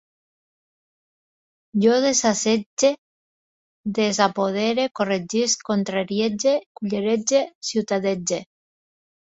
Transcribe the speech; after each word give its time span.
Jo 1.83 1.97
desassetge, 2.05 2.89
desapodere, 3.99 4.87
corregisc, 5.01 5.63
contrariege, 5.71 6.57
cullerege, 6.81 7.47
ciutadege 7.71 8.45